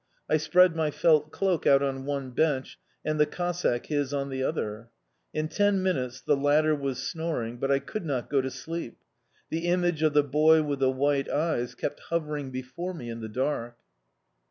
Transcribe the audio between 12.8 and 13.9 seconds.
me in the dark.